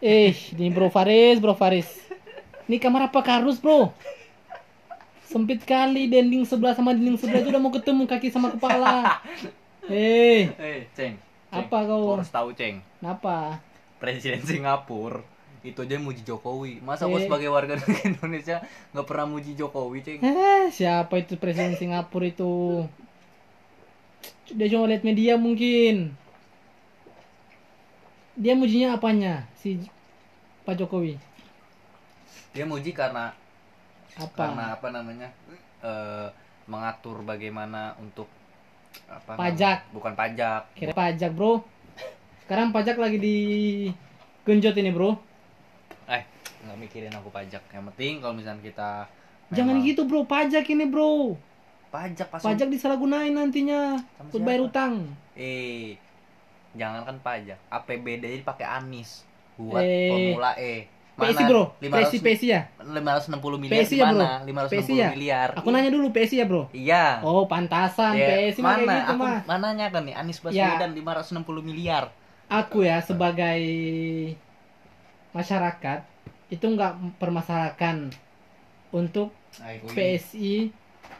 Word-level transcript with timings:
Eh, 0.00 0.32
ini 0.56 0.72
bro 0.72 0.88
Faris, 0.88 1.36
bro 1.38 1.52
Faris. 1.52 1.88
Ini 2.64 2.80
kamar 2.80 3.12
apa 3.12 3.20
kardus 3.20 3.60
bro? 3.60 3.92
Sempit 5.28 5.62
kali 5.62 6.10
dinding 6.10 6.42
sebelah 6.42 6.74
sama 6.74 6.96
dinding 6.96 7.20
sebelah 7.20 7.44
itu 7.44 7.52
udah 7.52 7.62
mau 7.62 7.70
ketemu 7.70 8.02
kaki 8.08 8.28
sama 8.32 8.50
kepala. 8.54 9.20
Eh, 9.90 10.46
Eh, 10.60 10.86
Ceng. 10.94 11.18
Ceng. 11.50 11.66
Apa 11.66 11.82
kau? 11.82 11.98
Kau 11.98 12.14
harus 12.20 12.30
tahu, 12.30 12.54
Ceng. 12.54 12.78
kenapa? 13.02 13.58
Presiden 13.98 14.38
Singapura 14.46 15.18
itu 15.66 15.82
aja 15.82 15.98
muji 15.98 16.22
Jokowi. 16.22 16.78
Masa 16.78 17.10
aku 17.10 17.18
Eh. 17.18 17.26
sebagai 17.26 17.50
warga 17.50 17.74
negara 17.74 17.98
Indonesia 18.14 18.62
nggak 18.94 19.06
pernah 19.08 19.26
muji 19.26 19.58
Jokowi, 19.58 19.98
Ceng? 20.06 20.20
Eh, 20.22 20.70
siapa 20.70 21.18
itu 21.18 21.34
presiden 21.36 21.74
Singapura 21.74 22.30
itu? 22.30 22.86
Dia 24.54 24.70
cuma 24.70 24.86
lihat 24.86 25.02
media 25.02 25.34
mungkin. 25.34 26.14
Dia 28.40 28.56
mujinya 28.56 28.96
apanya 28.96 29.44
si 29.54 29.76
Pak 30.64 30.74
Jokowi? 30.74 31.20
Dia 32.50 32.64
muji 32.64 32.90
karena 32.90 33.30
Apa? 34.16 34.32
karena 34.48 34.64
apa 34.74 34.88
namanya? 34.90 35.28
eh, 35.80 36.28
mengatur 36.66 37.20
bagaimana 37.22 37.96
untuk 37.96 38.28
apa 39.06 39.32
Pajak. 39.34 39.76
namanya? 39.80 39.92
bukan 39.92 40.12
pajak 40.14 40.62
Kira 40.72 40.92
pajak, 40.92 41.30
Bro. 41.32 41.64
Sekarang 42.42 42.68
pajak 42.70 42.96
lagi 42.96 43.16
di 43.16 43.36
genjot 44.42 44.74
ini, 44.74 44.90
Bro. 44.90 45.16
eh 46.06 46.24
nggak 46.60 46.76
mikirin 46.76 47.14
aku 47.14 47.30
pajak 47.30 47.62
yang 47.70 47.86
penting 47.88 48.18
kalau 48.18 48.34
misalnya 48.34 48.60
kita 48.60 48.90
Jangan 49.50 49.78
memang- 49.78 49.86
gitu, 49.86 50.02
Bro. 50.04 50.24
Pajak 50.24 50.64
ini, 50.66 50.84
Bro. 50.84 51.36
pajak 51.90 52.28
pas 52.28 52.38
Pajak 52.40 52.68
disalahgunain 52.68 53.30
nantinya 53.30 53.98
buat 54.30 54.40
bayar 54.40 54.62
utang. 54.62 55.10
eh 55.34 55.98
jangan 56.72 57.02
kan 57.02 57.16
pajak 57.18 57.58
APBD 57.66 58.40
dipakai 58.40 58.62
Anis 58.62 59.26
buat 59.54 59.80
Eh. 59.80 60.08
formula 60.08 60.52
E 60.56 60.86
PSI, 61.20 61.44
Bro. 61.44 61.76
500 61.76 61.92
PSI, 62.08 62.18
PSI 62.24 62.46
ya? 62.48 62.60
560 62.80 63.60
miliar 63.60 63.76
PSI 63.76 63.92
ya, 63.94 64.08
Bro? 64.08 64.16
gimana? 64.16 64.28
560 64.40 64.72
PSI 64.72 64.94
ya? 64.96 65.08
miliar. 65.12 65.48
Aku 65.52 65.68
nanya 65.68 65.90
dulu 65.92 66.08
PSI 66.08 66.36
ya, 66.40 66.46
Bro. 66.48 66.62
Iya. 66.72 67.04
Oh, 67.20 67.44
pantasan 67.44 68.16
Ya, 68.16 68.48
PSI 68.48 68.60
mah 68.60 68.72
kayak 68.72 68.80
mana? 68.80 68.94
gitu 68.96 69.10
aku 69.10 69.20
mah. 69.20 69.40
mananya 69.44 69.86
kan 69.90 70.02
nih 70.02 70.14
Anies 70.16 70.40
Baswedan 70.40 70.96
560 70.96 71.44
miliar. 71.60 72.08
Aku 72.48 72.82
ya 72.82 72.98
sebagai 72.98 73.60
masyarakat 75.30 76.00
itu 76.48 76.64
nggak 76.66 76.92
permasalahkan 77.16 78.10
untuk 78.90 79.30
PSI 79.86 80.72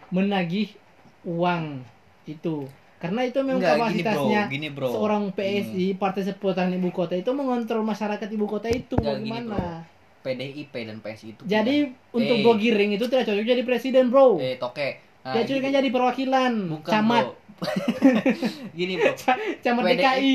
menagih 0.09 0.75
uang 1.23 1.85
itu 2.25 2.67
karena 3.01 3.21
itu 3.23 3.41
memang 3.41 3.59
Enggak, 3.59 3.73
gini, 3.73 3.81
kapasitasnya 4.05 4.41
bro. 4.43 4.53
Gini, 4.53 4.69
bro. 4.69 4.85
Hmm. 4.85 4.95
seorang 4.95 5.23
PSI 5.33 5.87
Partai 5.95 6.23
Seputaran 6.23 6.69
Ibu 6.71 6.91
Kota 6.91 7.15
itu 7.15 7.31
mengontrol 7.31 7.81
masyarakat 7.83 8.29
ibu 8.29 8.45
kota 8.45 8.69
itu 8.69 8.93
Enggak, 8.95 9.17
gini, 9.19 9.31
bagaimana 9.41 9.89
PDIP 10.21 10.75
dan 10.85 10.97
PSI 10.99 11.27
itu. 11.31 11.43
jadi 11.43 11.77
untuk 12.11 12.37
Eh. 12.37 12.43
Bro 12.43 12.55
Giring 12.55 12.93
itu 12.93 13.05
tidak 13.07 13.25
cocok 13.25 13.41
jadi 13.43 13.63
presiden 13.63 14.05
bro 14.07 14.37
punya- 14.37 14.45
eh 14.47 14.57
toke. 14.57 14.89
Nah, 15.21 15.33
dia 15.35 15.43
cocok 15.43 15.61
gini- 15.63 15.75
jadi 15.75 15.89
perwakilan 15.91 16.53
bukan, 16.71 16.91
camat 16.91 17.25
bro. 17.25 17.35
gini, 18.73 18.95
Bro. 18.97 19.13
camat 19.61 19.83
PDIP, 19.87 19.97
DKI 19.99 20.33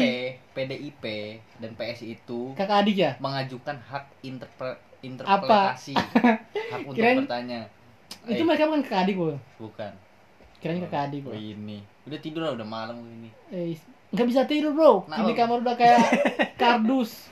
PDIP 0.51 1.03
dan 1.57 1.71
PSI 1.73 2.05
itu 2.15 2.53
kakak 2.53 2.77
adik 2.81 2.95
ya 2.95 3.11
mengajukan 3.17 3.77
hak 3.79 4.05
interpre- 4.21 4.77
interpretasi. 5.01 5.93
hak 6.73 6.81
untuk 6.83 6.93
Kirain- 6.95 7.21
bertanya. 7.23 7.61
itu 8.25 8.37
Eh, 8.37 8.41
mereka 8.43 8.65
bukan 8.65 8.81
kakak 8.81 9.01
adik 9.03 9.15
bro 9.15 9.37
bukan. 9.59 9.93
Kirain 10.65 10.81
kakak 10.81 11.01
adik 11.13 11.21
Oh, 11.21 11.29
bro 11.29 11.37
ini. 11.37 11.85
Udah 12.09 12.17
tidur 12.17 12.41
lah, 12.41 12.57
udah 12.57 12.65
malam 12.65 12.97
ini. 13.05 13.29
Eh, 13.53 13.77
nggak 14.09 14.25
bisa 14.25 14.41
tidur 14.49 14.73
bro. 14.73 15.05
Kenapa? 15.05 15.21
Ini 15.21 15.31
kamar 15.37 15.57
udah 15.61 15.75
kayak 15.77 16.01
kardus, 16.57 17.29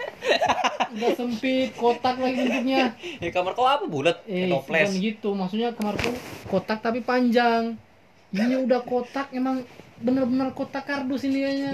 udah 0.94 1.10
sempit, 1.18 1.74
kotak 1.74 2.22
lagi 2.22 2.46
bentuknya. 2.46 2.94
Ya 3.18 3.30
kamar 3.34 3.58
kau 3.58 3.66
apa 3.66 3.90
bulat? 3.90 4.22
Eh, 4.30 4.54
toples. 4.54 4.94
gitu. 4.94 5.34
Maksudnya 5.34 5.74
kamarku 5.74 6.14
kotak 6.46 6.86
tapi 6.86 7.02
panjang. 7.02 7.74
Ini 8.30 8.62
udah 8.62 8.86
kotak, 8.86 9.34
emang 9.34 9.66
bener-bener 9.98 10.54
kotak 10.54 10.86
kardus 10.86 11.26
ini 11.26 11.42
kayaknya. 11.42 11.72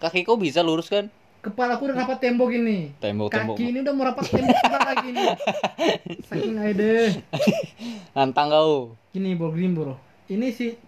Kaki 0.00 0.24
kau 0.24 0.40
bisa 0.40 0.64
lurus 0.64 0.88
kan? 0.88 1.12
Kepala 1.40 1.76
aku 1.76 1.88
udah 1.88 2.04
rapat 2.04 2.20
tembok 2.20 2.52
ini. 2.52 2.92
Tembok-tembok. 3.00 3.56
Kaki 3.56 3.64
ini 3.64 3.78
udah 3.80 3.94
mau 3.96 4.04
rapat 4.08 4.28
tembok 4.28 4.60
lagi 4.76 5.06
ini. 5.08 5.24
Saking 6.28 6.56
aja 6.60 6.72
deh. 6.76 7.08
Nantang 8.12 8.48
kau. 8.52 8.72
Gini 9.08 9.32
bro, 9.32 9.48
gini 9.52 9.72
bro. 9.72 10.09
Ini 10.30 10.54
si 10.54 10.78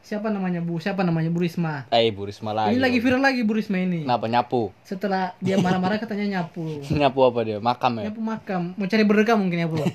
siapa 0.00 0.32
namanya 0.32 0.64
Bu? 0.64 0.80
Siapa 0.80 1.04
namanya 1.04 1.28
Bu 1.28 1.44
Risma? 1.44 1.84
Eh, 1.92 2.08
Bu 2.08 2.24
Risma 2.24 2.56
lagi. 2.56 2.72
Ini 2.72 2.80
lagi 2.80 2.96
viral 3.04 3.20
lagi 3.20 3.44
Bu 3.44 3.52
Risma 3.52 3.76
ini. 3.84 4.08
Kenapa 4.08 4.24
nyapu? 4.32 4.72
Setelah 4.80 5.36
dia 5.44 5.60
marah-marah 5.60 6.00
katanya 6.00 6.40
nyapu. 6.40 6.80
nyapu 7.04 7.20
apa 7.20 7.40
dia? 7.44 7.60
Makam 7.60 8.00
ya? 8.00 8.08
Nyapu 8.08 8.24
makam, 8.24 8.72
mau 8.80 8.88
cari 8.88 9.04
berkah 9.04 9.36
mungkin 9.36 9.60
ya 9.60 9.68
bro. 9.68 9.84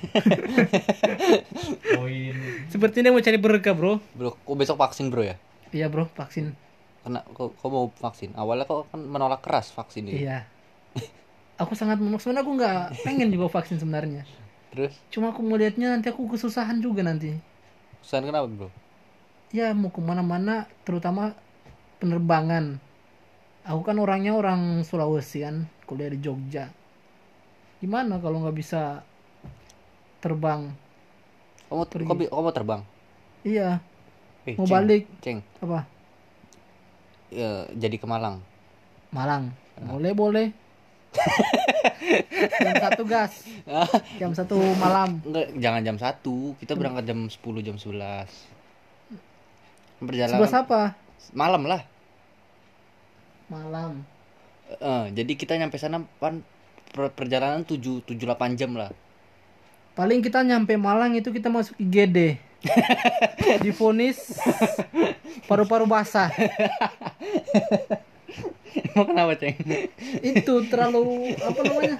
Oh 1.98 2.06
ini. 2.06 2.70
Sepertinya 2.70 3.10
mau 3.10 3.18
cari 3.18 3.38
berkah 3.38 3.74
bro. 3.74 3.98
Bro, 4.14 4.38
kok 4.38 4.56
besok 4.56 4.78
vaksin 4.78 5.10
bro 5.10 5.26
ya? 5.26 5.34
Iya 5.74 5.90
bro, 5.90 6.06
vaksin. 6.14 6.54
Kena, 7.02 7.26
kok, 7.34 7.58
kok 7.58 7.70
mau 7.70 7.90
vaksin? 7.98 8.30
Awalnya 8.38 8.64
kok 8.66 8.94
kan 8.94 9.00
menolak 9.02 9.42
keras 9.42 9.74
vaksin 9.74 10.06
ini. 10.06 10.22
Iya. 10.22 10.46
Aku 11.62 11.74
sangat 11.74 11.98
menolak. 11.98 12.22
Sebenarnya 12.22 12.46
aku 12.46 12.52
nggak 12.56 12.78
pengen 13.02 13.28
juga 13.34 13.46
vaksin 13.50 13.82
sebenarnya. 13.82 14.22
Terus, 14.70 14.94
Cuma 15.10 15.34
aku 15.34 15.42
melihatnya 15.42 15.92
nanti 15.92 16.08
aku 16.14 16.30
kesusahan 16.30 16.78
juga 16.78 17.02
nanti. 17.02 17.34
Pesan 18.02 18.24
kenapa 18.28 18.46
bro? 18.48 18.68
Ya 19.58 19.66
mau 19.74 19.90
ke 19.94 20.00
mana-mana, 20.10 20.54
terutama 20.86 21.34
penerbangan. 22.00 22.64
Aku 23.70 23.82
kan 23.88 23.96
orangnya 24.04 24.32
orang 24.40 24.60
Sulawesi 24.88 25.38
kan, 25.46 25.56
kuliah 25.88 26.10
di 26.14 26.18
Jogja. 26.24 26.64
Gimana 27.80 28.20
kalau 28.22 28.44
nggak 28.44 28.56
bisa 28.60 28.80
terbang? 30.20 30.70
Kamu, 32.06 32.18
bi- 32.20 32.30
kau 32.32 32.42
mau 32.44 32.52
terbang? 32.56 32.82
Iya, 33.48 33.80
Eh, 34.46 34.56
mau 34.56 34.66
Ceng, 34.66 34.74
balik 34.74 35.02
Ceng, 35.22 35.38
apa? 35.64 35.80
ya, 37.30 37.66
jadi 37.74 37.96
ke 38.00 38.06
Malang. 38.06 38.42
Malang. 39.14 39.50
Boleh, 39.80 40.12
boleh. 40.16 40.46
Jam 42.60 42.76
satu 42.78 43.02
gas. 43.06 43.32
Jam 44.18 44.30
satu 44.34 44.56
malam. 44.78 45.20
Enggak, 45.26 45.46
jangan 45.58 45.80
jam 45.82 45.96
1. 45.98 46.60
Kita 46.62 46.72
berangkat 46.78 47.04
jam 47.06 47.18
10, 47.26 47.66
jam 47.66 47.76
11. 47.76 48.26
Perjalanan 50.00 50.38
Sebelas 50.40 50.56
apa? 50.56 50.80
malam 51.36 51.62
lah. 51.68 51.82
Malam. 53.52 54.02
Eh, 54.70 55.06
jadi 55.12 55.32
kita 55.36 55.58
nyampe 55.58 55.76
sana 55.76 56.06
pan 56.22 56.40
per- 56.94 57.12
perjalanan 57.12 57.66
7 57.66 58.02
7 58.06 58.16
8 58.16 58.56
jam 58.56 58.72
lah. 58.74 58.90
Paling 59.98 60.22
kita 60.22 60.40
nyampe 60.46 60.78
Malang 60.78 61.18
itu 61.18 61.28
kita 61.34 61.50
masuk 61.50 61.74
IGD. 61.76 62.38
Difonis 63.64 64.38
paru-paru 65.50 65.84
basah. 65.88 66.30
Emang 68.94 69.06
kenapa, 69.10 69.32
Ceng? 69.34 69.56
Itu 70.22 70.66
terlalu 70.70 71.34
apa 71.38 71.60
namanya? 71.66 71.96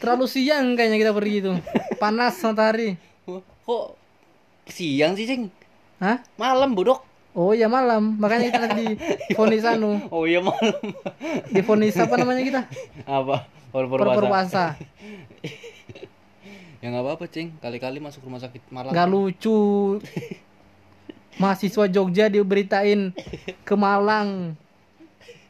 Terlalu 0.00 0.24
siang 0.28 0.76
kayaknya 0.76 0.98
kita 1.00 1.12
pergi 1.16 1.34
itu. 1.40 1.52
Panas 1.96 2.36
matahari. 2.44 3.00
Kok 3.64 3.96
siang 4.68 5.16
sih, 5.16 5.24
Ceng? 5.24 5.48
Hah? 6.00 6.20
Malam, 6.36 6.76
bodok. 6.76 7.00
Oh 7.34 7.50
iya 7.50 7.66
malam, 7.66 8.14
makanya 8.14 8.46
kita 8.46 8.68
di 8.78 8.94
vonis 9.34 9.66
anu, 9.66 9.98
Oh 10.14 10.22
iya 10.22 10.38
malam. 10.38 10.78
difonis 11.50 11.98
apa 11.98 12.14
namanya 12.14 12.46
kita? 12.46 12.60
Apa? 13.10 13.50
Basah. 14.30 14.78
Ya 16.78 16.94
nggak 16.94 17.02
apa-apa, 17.02 17.24
Ceng. 17.26 17.58
Kali-kali 17.58 17.98
masuk 17.98 18.22
rumah 18.22 18.38
sakit 18.38 18.62
Malang. 18.70 18.94
Gak 18.94 19.10
lucu. 19.10 19.98
Mahasiswa 21.38 21.84
Jogja 21.90 22.30
diberitain 22.30 23.10
ke 23.66 23.74
Malang. 23.74 24.54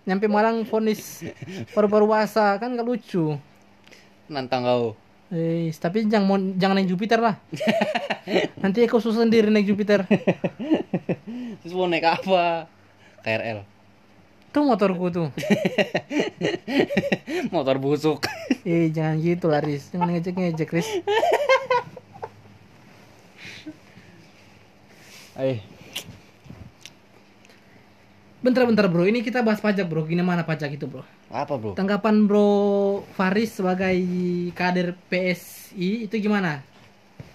Nyampe 0.05 0.29
Malang 0.29 0.65
vonis 0.69 1.25
paru-paru 1.73 2.09
basah 2.09 2.57
kan 2.61 2.73
gak 2.77 2.85
lucu. 2.85 3.37
Nantang 4.29 4.65
kau. 4.65 4.85
Eh, 5.35 5.73
tapi 5.81 6.07
jangan 6.07 6.55
jangan 6.61 6.77
naik 6.79 6.93
Jupiter 6.93 7.19
lah. 7.19 7.37
Nanti 8.63 8.85
aku 8.85 9.01
susah 9.01 9.25
sendiri 9.25 9.49
naik 9.51 9.67
Jupiter. 9.67 10.05
Terus 11.61 11.73
mau 11.73 11.89
naik 11.89 12.05
apa? 12.05 12.69
KRL. 13.25 13.65
Tuh 14.55 14.63
motorku 14.63 15.11
tuh. 15.11 15.29
Motor 17.55 17.83
busuk. 17.83 18.23
Eh, 18.63 18.87
jangan 18.95 19.19
gitu 19.19 19.51
lah, 19.51 19.59
Riz. 19.59 19.91
Jangan 19.91 20.15
ngejek-ngejek, 20.15 20.71
Riz. 20.71 20.89
Eh, 25.35 25.59
Bentar-bentar, 28.45 28.85
Bro. 28.93 29.09
Ini 29.09 29.25
kita 29.25 29.41
bahas 29.41 29.65
pajak, 29.65 29.89
Bro. 29.89 30.05
Gimana 30.05 30.45
pajak 30.45 30.77
itu, 30.77 30.85
Bro? 30.85 31.01
apa, 31.33 31.57
Bro? 31.57 31.73
Tanggapan 31.75 32.29
Bro 32.29 32.49
Faris 33.17 33.57
sebagai 33.57 33.97
kader 34.53 34.93
PSI 35.09 36.05
itu 36.05 36.15
gimana? 36.21 36.61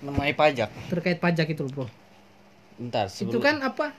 Namanya 0.06 0.38
pajak. 0.38 0.70
Terkait 0.94 1.18
pajak 1.18 1.50
itu, 1.50 1.66
Bro. 1.66 1.90
Bentar, 2.78 3.10
Itu 3.10 3.26
sebelum 3.26 3.42
kan 3.42 3.56
apa? 3.66 3.92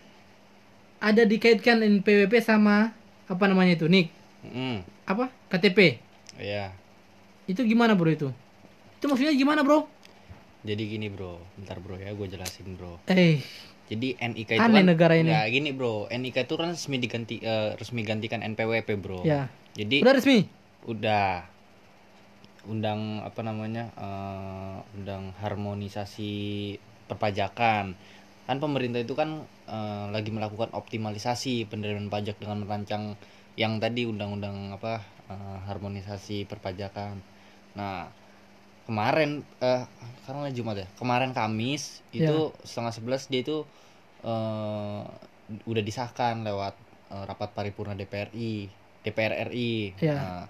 Ada 1.02 1.26
dikaitkan 1.26 1.82
NPWP 1.82 2.38
sama 2.40 2.94
apa 3.26 3.44
namanya 3.50 3.74
itu, 3.74 3.90
Nik? 3.90 4.20
Mm, 4.40 4.80
apa 5.04 5.28
KTP 5.52 6.00
iya. 6.40 6.72
itu 7.44 7.60
gimana 7.66 7.92
bro 7.92 8.08
itu 8.08 8.32
itu 8.96 9.04
maksudnya 9.04 9.36
gimana 9.36 9.60
bro 9.60 9.84
Jadi 10.64 10.92
gini 10.92 11.08
bro, 11.08 11.40
bentar 11.60 11.76
bro 11.80 11.96
ya, 11.96 12.12
gue 12.12 12.26
jelasin 12.28 12.76
bro. 12.76 13.00
eh 13.08 13.40
Jadi 13.90 14.14
NIK 14.22 14.50
itu 14.54 14.62
Aneh 14.62 14.86
kan 14.86 14.86
negara 14.86 15.18
ini. 15.18 15.34
Nggak, 15.34 15.46
gini 15.50 15.70
bro, 15.74 16.06
NIK 16.06 16.46
itu 16.46 16.54
kan 16.54 16.68
resmi 16.70 16.96
diganti 17.02 17.42
eh, 17.42 17.74
resmi 17.74 18.06
gantikan 18.06 18.40
NPWP 18.46 18.88
bro. 19.02 19.26
ya. 19.26 19.50
Jadi 19.74 20.06
udah 20.06 20.14
resmi? 20.14 20.46
Udah. 20.86 21.50
Undang 22.70 23.26
apa 23.26 23.40
namanya 23.42 23.90
eh, 23.98 24.78
undang 24.94 25.34
harmonisasi 25.42 26.32
perpajakan. 27.10 27.98
Kan 28.46 28.56
pemerintah 28.62 29.02
itu 29.02 29.18
kan 29.18 29.42
eh, 29.66 30.06
lagi 30.14 30.30
melakukan 30.30 30.70
optimalisasi 30.70 31.66
penerimaan 31.66 32.06
pajak 32.14 32.38
dengan 32.38 32.62
merancang 32.62 33.18
yang 33.58 33.82
tadi 33.82 34.06
undang-undang 34.06 34.70
apa 34.70 35.02
eh, 35.26 35.58
harmonisasi 35.66 36.46
perpajakan. 36.46 37.18
Nah 37.74 38.06
kemarin 38.88 39.30
eh 39.62 39.82
sekarang 40.24 40.40
lagi 40.46 40.54
Jumat 40.58 40.76
ya 40.82 40.88
kemarin 41.00 41.30
Kamis 41.36 42.02
itu 42.10 42.54
setengah 42.66 42.92
sebelas 42.96 43.22
dia 43.30 43.40
itu 43.44 43.56
eh, 44.26 45.02
udah 45.70 45.82
disahkan 45.88 46.34
lewat 46.46 46.74
eh, 47.14 47.24
rapat 47.28 47.50
paripurna 47.56 47.94
DPRI 47.98 48.52
DPR 49.04 49.34
RI 49.48 49.94
Ya. 50.00 50.14
Nah, 50.16 50.44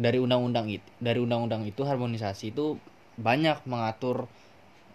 dari 0.00 0.18
undang-undang 0.22 0.66
itu 0.72 0.88
dari 1.02 1.18
undang-undang 1.20 1.62
itu 1.68 1.82
harmonisasi 1.84 2.56
itu 2.56 2.80
banyak 3.20 3.58
mengatur 3.68 4.24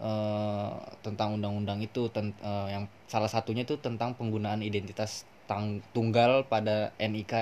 eh, 0.02 0.74
tentang 1.04 1.38
undang-undang 1.38 1.78
itu 1.84 2.08
ten- 2.14 2.36
eh, 2.42 2.68
yang 2.74 2.84
salah 3.12 3.30
satunya 3.30 3.62
itu 3.68 3.78
tentang 3.80 4.16
penggunaan 4.18 4.60
identitas 4.66 5.24
tang- 5.50 5.82
tunggal 5.94 6.46
pada 6.52 6.92
NIK 6.98 7.34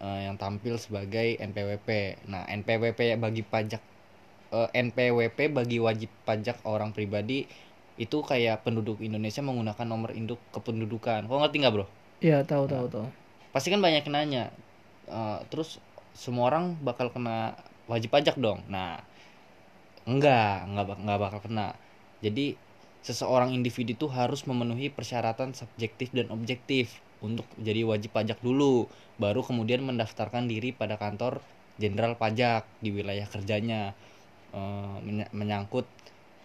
eh, 0.00 0.20
yang 0.28 0.36
tampil 0.42 0.76
sebagai 0.80 1.38
NPWP. 1.40 1.90
Nah, 2.32 2.44
NPWP 2.48 3.00
bagi 3.16 3.42
pajak 3.46 3.82
eh, 4.52 4.68
NPWP 4.74 5.38
bagi 5.54 5.78
wajib 5.82 6.10
pajak 6.28 6.62
orang 6.66 6.90
pribadi 6.92 7.46
itu 7.96 8.18
kayak 8.20 8.60
penduduk 8.66 9.00
Indonesia 9.00 9.40
menggunakan 9.40 9.86
nomor 9.88 10.12
induk 10.12 10.38
kependudukan. 10.52 11.24
Kau 11.26 11.40
ngerti 11.40 11.56
nggak, 11.64 11.74
Bro? 11.74 11.86
ya 12.16 12.40
tahu 12.48 12.64
tahu 12.64 12.88
tahu 12.88 13.06
pasti 13.52 13.68
kan 13.68 13.80
banyak 13.84 14.08
nanya 14.08 14.48
Eh, 15.06 15.40
terus 15.54 15.78
semua 16.18 16.50
orang 16.50 16.74
bakal 16.82 17.14
kena 17.14 17.54
wajib 17.86 18.10
pajak 18.10 18.34
dong 18.42 18.58
nah 18.66 18.98
enggak 20.02 20.66
enggak 20.66 20.98
enggak 20.98 21.18
bakal 21.22 21.40
kena 21.46 21.78
jadi 22.18 22.58
seseorang 23.06 23.54
individu 23.54 23.94
itu 23.94 24.06
harus 24.10 24.42
memenuhi 24.50 24.90
persyaratan 24.90 25.54
subjektif 25.54 26.10
dan 26.10 26.26
objektif 26.34 26.98
untuk 27.22 27.46
jadi 27.54 27.86
wajib 27.86 28.10
pajak 28.10 28.42
dulu 28.42 28.90
baru 29.22 29.46
kemudian 29.46 29.86
mendaftarkan 29.86 30.50
diri 30.50 30.74
pada 30.74 30.98
kantor 30.98 31.38
jenderal 31.78 32.18
pajak 32.18 32.66
di 32.82 32.90
wilayah 32.90 33.30
kerjanya 33.30 33.94
Eh, 34.56 34.96
menya- 35.04 35.28
menyangkut 35.36 35.84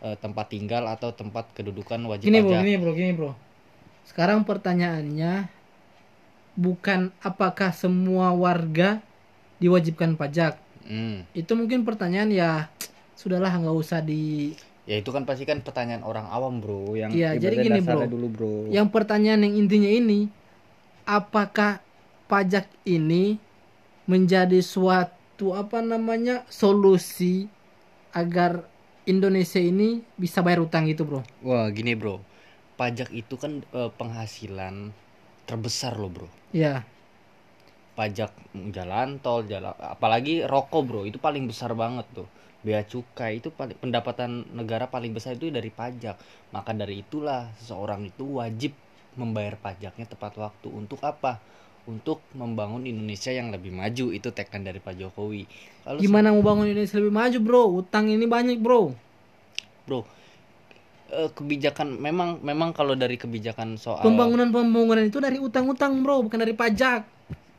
eh, 0.04 0.18
tempat 0.20 0.52
tinggal 0.52 0.84
atau 0.84 1.16
tempat 1.16 1.48
kedudukan 1.56 1.96
wajib 2.04 2.28
gini 2.28 2.44
bro 2.44 2.52
pajak 2.52 2.60
gini 2.60 2.76
bro 2.76 2.92
gini 2.92 3.12
bro 3.16 3.32
sekarang 4.04 4.44
pertanyaannya 4.44 5.48
bukan 6.54 7.16
apakah 7.22 7.72
semua 7.72 8.36
warga 8.36 9.00
diwajibkan 9.58 10.20
pajak 10.20 10.60
Hmm. 10.82 11.24
itu 11.32 11.54
mungkin 11.54 11.88
pertanyaan 11.88 12.34
ya 12.34 12.68
sudahlah 13.16 13.54
nggak 13.54 13.78
usah 13.78 14.04
di 14.04 14.58
Ya 14.84 14.98
itu 14.98 15.14
kan 15.14 15.24
pasti 15.24 15.46
kan 15.46 15.62
pertanyaan 15.62 16.02
orang 16.02 16.26
awam 16.28 16.58
bro 16.60 16.98
yang 16.98 17.14
Iya, 17.14 17.38
jadi 17.38 17.64
gini, 17.64 17.80
bro. 17.80 18.10
dulu 18.10 18.28
bro. 18.28 18.54
yang 18.68 18.90
pertanyaan 18.90 19.46
yang 19.46 19.56
intinya 19.56 19.88
ini 19.88 20.28
apakah 21.06 21.80
pajak 22.26 22.68
ini 22.84 23.38
menjadi 24.04 24.60
suatu 24.60 25.54
apa 25.54 25.80
namanya 25.80 26.44
solusi 26.50 27.46
agar 28.14 28.68
Indonesia 29.08 29.60
ini 29.62 30.06
bisa 30.18 30.40
bayar 30.46 30.62
utang 30.68 30.86
gitu 30.90 31.04
bro 31.10 31.22
Wah 31.48 31.68
gini 31.74 31.94
bro, 31.98 32.22
pajak 32.80 33.10
itu 33.14 33.36
kan 33.44 33.66
eh, 33.74 33.92
penghasilan 34.00 34.94
terbesar 35.50 35.94
loh 36.02 36.12
bro. 36.16 36.30
ya 36.54 36.86
Pajak 38.00 38.32
jalan 38.72 39.20
tol, 39.26 39.44
jalan 39.52 39.76
apalagi 39.96 40.48
rokok 40.48 40.82
bro 40.88 41.02
itu 41.10 41.20
paling 41.20 41.44
besar 41.52 41.72
banget 41.76 42.08
tuh. 42.18 42.28
Bea 42.66 42.82
cukai 42.92 43.42
itu 43.44 43.50
paling 43.60 43.76
pendapatan 43.84 44.48
negara 44.60 44.86
paling 44.88 45.12
besar 45.18 45.36
itu 45.38 45.52
dari 45.52 45.68
pajak. 45.74 46.16
Maka 46.56 46.72
dari 46.72 47.04
itulah 47.04 47.52
seseorang 47.60 48.02
itu 48.12 48.26
wajib 48.40 48.72
membayar 49.20 49.56
pajaknya 49.60 50.06
tepat 50.08 50.34
waktu. 50.40 50.68
Untuk 50.72 51.00
apa? 51.04 51.44
Untuk 51.90 52.22
membangun 52.38 52.86
Indonesia 52.86 53.34
yang 53.34 53.50
lebih 53.50 53.74
maju. 53.74 54.14
Itu 54.14 54.30
tagline 54.34 54.66
dari 54.68 54.80
Pak 54.82 54.94
Jokowi. 54.98 55.44
Lalu 55.90 55.98
gimana 56.06 56.30
mau 56.30 56.46
bangun 56.46 56.70
Indonesia 56.70 56.98
lebih 57.02 57.14
maju 57.14 57.38
bro? 57.42 57.64
Utang 57.82 58.06
ini 58.10 58.26
banyak 58.30 58.62
bro. 58.62 58.94
Bro 59.90 60.22
eh, 61.12 61.30
kebijakan 61.36 62.00
memang 62.00 62.40
memang 62.42 62.72
kalau 62.72 62.96
dari 62.96 63.20
kebijakan 63.20 63.76
soal 63.76 64.02
pembangunan 64.02 64.50
pembangunan 64.50 65.04
itu 65.04 65.20
dari 65.20 65.38
utang-utang 65.38 66.02
bro 66.02 66.24
bukan 66.26 66.40
dari 66.40 66.56
pajak. 66.56 67.04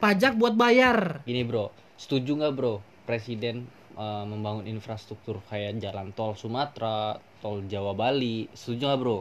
Pajak 0.02 0.34
buat 0.34 0.58
bayar. 0.58 1.22
Gini 1.22 1.46
bro. 1.46 1.70
Setuju 1.94 2.34
nggak 2.34 2.52
bro? 2.58 2.82
Presiden 3.06 3.68
eh, 3.94 4.24
membangun 4.26 4.66
infrastruktur 4.66 5.38
kayak 5.46 5.78
jalan 5.78 6.10
tol 6.16 6.34
Sumatera 6.34 7.20
tol 7.38 7.62
Jawa 7.68 7.94
Bali. 7.94 8.48
Setuju 8.50 8.82
nggak 8.88 9.00
bro? 9.00 9.18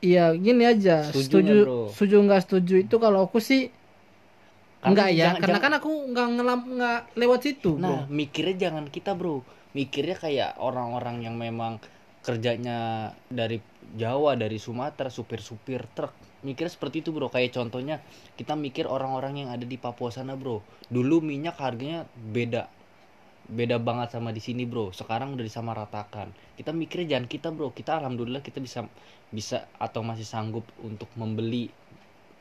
Iya 0.00 0.32
gini 0.38 0.64
aja. 0.64 1.04
Setuju 1.10 1.24
setuju 1.28 1.56
bro? 1.66 1.80
setuju 1.92 2.16
nggak 2.24 2.42
setuju 2.46 2.74
itu 2.86 2.96
kalau 2.96 3.26
aku 3.26 3.42
sih 3.42 3.68
Karena 4.86 4.94
enggak 4.94 5.08
ya 5.10 5.18
jangan- 5.18 5.40
karena 5.42 5.58
jangan- 5.58 5.74
kan 5.74 5.80
aku 5.82 5.90
nggak 6.14 6.28
ngelam 6.38 6.60
nggak 6.78 7.00
lewat 7.18 7.40
situ 7.42 7.70
nah 7.74 7.90
bro. 7.90 7.98
mikirnya 8.06 8.56
jangan 8.70 8.84
kita 8.86 9.12
bro. 9.18 9.42
Mikirnya 9.74 10.16
kayak 10.16 10.50
orang-orang 10.56 11.26
yang 11.26 11.34
memang 11.34 11.82
kerjanya 12.22 13.10
dari 13.28 13.58
Jawa 13.86 14.34
dari 14.34 14.58
Sumatera 14.58 15.06
supir-supir 15.10 15.86
truk. 15.94 16.10
Mikirnya 16.42 16.70
seperti 16.70 17.02
itu 17.02 17.10
bro. 17.10 17.26
Kayak 17.28 17.54
contohnya 17.54 17.98
kita 18.34 18.54
mikir 18.54 18.86
orang-orang 18.86 19.46
yang 19.46 19.48
ada 19.50 19.62
di 19.62 19.76
Papua 19.76 20.10
sana 20.10 20.34
bro. 20.34 20.62
Dulu 20.86 21.18
minyak 21.20 21.58
harganya 21.58 22.06
beda. 22.14 22.66
Beda 23.46 23.78
banget 23.78 24.10
sama 24.10 24.34
di 24.34 24.42
sini 24.42 24.66
bro. 24.66 24.90
Sekarang 24.90 25.38
udah 25.38 25.46
disamaratakan. 25.46 26.34
Kita 26.58 26.74
mikirnya 26.74 27.14
jangan 27.14 27.26
kita 27.30 27.48
bro. 27.54 27.70
Kita 27.70 28.00
alhamdulillah 28.02 28.42
kita 28.42 28.58
bisa 28.58 28.86
bisa 29.30 29.70
atau 29.78 30.02
masih 30.02 30.26
sanggup 30.26 30.66
untuk 30.82 31.06
membeli 31.14 31.70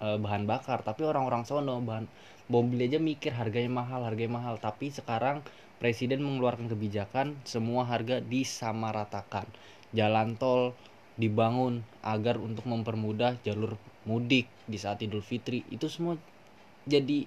eh, 0.08 0.18
bahan 0.24 0.44
bakar 0.52 0.80
tapi 0.88 1.02
orang-orang 1.12 1.44
sono 1.50 1.76
bahan 1.90 2.06
mobil 2.54 2.80
aja 2.88 3.00
mikir 3.10 3.32
harganya 3.40 3.72
mahal 3.82 4.02
harganya 4.08 4.34
mahal. 4.40 4.56
Tapi 4.68 4.86
sekarang 5.00 5.38
presiden 5.82 6.20
mengeluarkan 6.26 6.68
kebijakan 6.74 7.28
semua 7.54 7.82
harga 7.92 8.16
disamaratakan. 8.34 9.48
Jalan 10.00 10.30
tol 10.42 10.62
dibangun 11.22 11.74
agar 12.14 12.36
untuk 12.48 12.66
mempermudah 12.72 13.32
jalur 13.46 13.72
mudik 14.10 14.48
di 14.72 14.78
saat 14.84 14.98
Idul 15.06 15.24
Fitri. 15.30 15.60
Itu 15.76 15.88
semua 15.96 16.14
jadi 16.94 17.20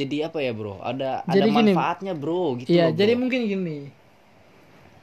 jadi 0.00 0.16
apa 0.30 0.38
ya 0.46 0.52
bro? 0.58 0.74
Ada 0.90 1.10
ada 1.26 1.36
Jadi 1.36 1.48
gini, 1.58 1.72
manfaatnya 1.74 2.12
bro 2.22 2.42
gitu 2.62 2.74
Iya 2.74 2.84
loh, 2.84 2.94
jadi 2.98 3.12
bro. 3.12 3.20
mungkin 3.20 3.40
gini. 3.52 3.78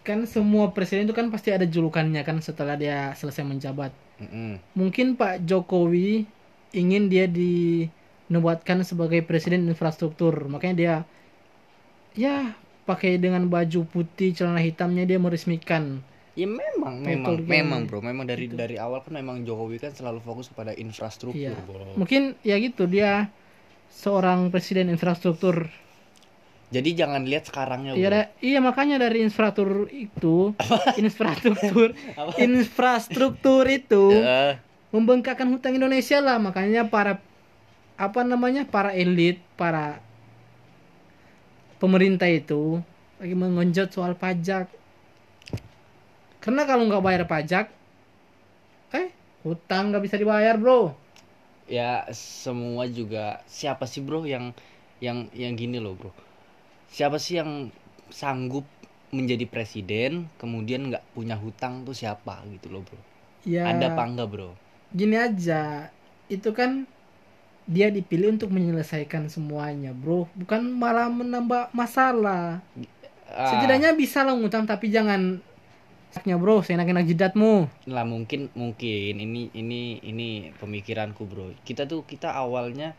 Kan 0.07 0.23
semua 0.23 0.71
presiden 0.71 1.03
itu 1.07 1.15
kan 1.19 1.27
pasti 1.33 1.49
ada 1.51 1.67
julukannya 1.67 2.21
kan 2.23 2.37
setelah 2.39 2.75
dia 2.79 3.11
selesai 3.19 3.43
menjabat. 3.43 3.91
Mm-mm. 4.17 4.57
mungkin 4.73 5.13
Pak 5.13 5.45
Jokowi 5.45 6.25
ingin 6.77 7.09
dia 7.09 7.25
dinubuatkan 7.25 8.85
sebagai 8.85 9.25
presiden 9.25 9.65
infrastruktur. 9.65 10.45
Makanya 10.45 10.75
dia 10.77 10.95
ya 12.13 12.53
pakai 12.85 13.19
dengan 13.19 13.49
baju 13.49 13.83
putih 13.85 14.31
celana 14.31 14.61
hitamnya 14.61 15.03
dia 15.03 15.17
meresmikan. 15.17 15.99
Ya 16.37 16.45
memang 16.45 17.01
memang 17.01 17.41
gini. 17.41 17.49
memang 17.49 17.81
bro. 17.89 17.99
Memang 17.99 18.29
dari 18.29 18.45
dari 18.45 18.77
awal 18.77 19.01
kan 19.01 19.17
memang 19.17 19.41
Jokowi 19.41 19.81
kan 19.81 19.91
selalu 19.91 20.21
fokus 20.21 20.53
kepada 20.53 20.71
infrastruktur 20.71 21.49
Iya. 21.49 21.57
bro. 21.65 21.97
Mungkin 21.97 22.37
ya 22.45 22.55
gitu 22.61 22.85
dia 22.85 23.33
seorang 23.89 24.53
presiden 24.53 24.93
infrastruktur. 24.93 25.65
Jadi 26.67 26.99
jangan 26.99 27.23
lihat 27.23 27.47
sekarangnya 27.47 27.95
bro. 27.95 27.99
iya 27.99 28.09
da- 28.11 28.31
iya 28.43 28.59
makanya 28.59 28.99
dari 28.99 29.23
infrastruktur 29.23 29.87
itu 29.89 30.51
infrastruktur 31.01 31.95
infrastruktur 32.37 33.63
itu 33.65 34.03
Eh, 34.11 34.53
membengkakkan 34.91 35.49
hutang 35.51 35.75
Indonesia 35.75 36.19
lah. 36.23 36.39
Makanya 36.39 36.87
para 36.87 37.19
apa 37.97 38.21
namanya 38.21 38.61
para 38.69 38.93
elit 38.93 39.41
para 39.57 39.97
pemerintah 41.81 42.29
itu 42.29 42.79
lagi 43.17 43.33
mengenjot 43.33 43.89
soal 43.89 44.13
pajak. 44.13 44.69
Karena 46.37 46.63
kalau 46.63 46.87
nggak 46.87 47.03
bayar 47.03 47.23
pajak 47.27 47.73
eh 48.95 49.11
hutang 49.43 49.91
nggak 49.91 50.03
bisa 50.05 50.15
dibayar 50.15 50.55
bro. 50.55 50.93
Ya 51.67 52.07
semua 52.15 52.87
juga 52.87 53.43
siapa 53.49 53.83
sih 53.89 53.99
bro 53.99 54.23
yang 54.23 54.55
yang 55.03 55.27
yang 55.35 55.57
gini 55.57 55.81
loh 55.81 55.97
bro? 55.97 56.13
Siapa 56.87 57.19
sih 57.19 57.41
yang 57.41 57.73
sanggup 58.07 58.63
menjadi 59.11 59.43
presiden 59.47 60.31
kemudian 60.39 60.87
nggak 60.87 61.03
punya 61.11 61.35
hutang 61.35 61.83
tuh 61.83 61.91
siapa 61.91 62.39
gitu 62.47 62.71
loh 62.71 62.87
bro? 62.87 63.01
Ya. 63.43 63.67
Ada 63.67 63.91
apa 63.91 64.03
enggak 64.07 64.29
bro 64.31 64.66
gini 64.95 65.15
aja 65.19 65.91
itu 66.27 66.51
kan 66.55 66.87
dia 67.67 67.91
dipilih 67.91 68.39
untuk 68.39 68.47
menyelesaikan 68.55 69.27
semuanya 69.27 69.91
bro. 69.91 70.31
Bukan 70.39 70.71
malah 70.79 71.11
menambah 71.11 71.75
masalah. 71.75 72.63
Ah, 73.27 73.51
setidaknya 73.51 73.91
bisa 73.91 74.23
lah 74.23 74.39
ngutang 74.39 74.63
tapi 74.63 74.87
jangan 74.87 75.43
saknya 76.15 76.39
bro. 76.39 76.63
Seenak-enak 76.63 77.03
jidatmu. 77.03 77.67
Lah 77.91 78.07
mungkin 78.07 78.47
mungkin. 78.55 79.19
Ini 79.19 79.51
ini 79.51 79.99
ini 79.99 80.55
pemikiranku 80.55 81.27
bro. 81.27 81.51
Kita 81.67 81.83
tuh 81.83 82.07
kita 82.07 82.31
awalnya 82.31 82.95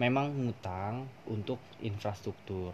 memang 0.00 0.32
ngutang 0.32 1.04
untuk 1.28 1.60
infrastruktur. 1.84 2.72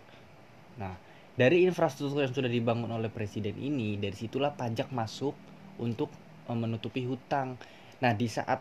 Nah 0.78 0.94
dari 1.34 1.66
infrastruktur 1.66 2.22
yang 2.22 2.30
sudah 2.30 2.50
dibangun 2.50 2.94
oleh 2.94 3.10
presiden 3.10 3.58
ini 3.58 3.98
dari 3.98 4.14
situlah 4.14 4.54
pajak 4.54 4.94
masuk 4.94 5.34
untuk 5.82 6.06
eh, 6.46 6.54
menutupi 6.54 7.02
hutang 7.02 7.58
nah 8.02 8.12
di 8.18 8.26
saat 8.26 8.60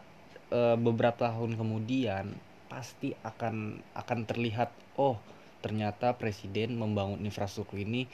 eh, 0.53 0.77
beberapa 0.77 1.33
tahun 1.33 1.57
kemudian 1.57 2.29
pasti 2.69 3.11
akan 3.25 3.81
akan 3.97 4.19
terlihat 4.29 4.69
oh 5.01 5.17
ternyata 5.65 6.15
presiden 6.17 6.77
membangun 6.77 7.21
infrastruktur 7.25 7.81
ini 7.81 8.05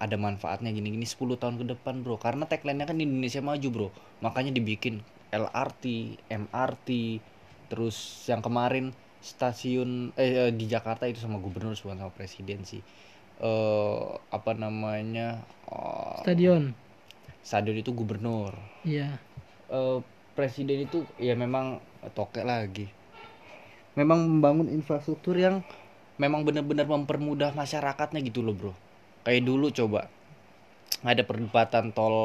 ada 0.00 0.16
manfaatnya 0.16 0.72
gini-gini 0.72 1.04
10 1.04 1.36
tahun 1.36 1.60
ke 1.60 1.64
depan 1.76 2.00
bro. 2.00 2.16
Karena 2.16 2.48
tagline-nya 2.48 2.88
kan 2.88 2.96
Indonesia 2.96 3.44
maju 3.44 3.68
bro. 3.68 3.88
Makanya 4.24 4.56
dibikin 4.56 5.04
LRT, 5.28 6.16
MRT 6.32 7.20
terus 7.68 8.26
yang 8.26 8.40
kemarin 8.40 8.96
stasiun 9.20 10.16
eh 10.16 10.48
eh, 10.48 10.50
di 10.50 10.64
Jakarta 10.66 11.04
itu 11.04 11.20
sama 11.20 11.36
gubernur 11.36 11.76
bukan 11.76 12.00
sama 12.00 12.12
presiden 12.16 12.64
sih. 12.64 12.80
Eh 13.44 14.08
apa 14.32 14.56
namanya 14.56 15.44
eh, 15.68 16.18
stadion. 16.24 16.72
stadion 17.44 17.76
itu 17.76 17.92
gubernur. 17.92 18.56
Iya. 18.88 19.20
Eh, 19.68 19.98
presiden 20.40 20.88
itu 20.88 21.04
ya 21.20 21.36
memang 21.36 21.84
tokek 22.16 22.48
lagi. 22.48 22.88
Memang 23.92 24.24
membangun 24.24 24.72
infrastruktur 24.72 25.36
yang 25.36 25.60
memang 26.16 26.48
benar-benar 26.48 26.88
mempermudah 26.88 27.52
masyarakatnya 27.52 28.24
gitu 28.24 28.40
loh 28.40 28.56
bro. 28.56 28.72
Kayak 29.28 29.44
dulu 29.44 29.68
coba 29.68 30.08
ada 31.04 31.20
perdebatan 31.28 31.92
tol 31.92 32.16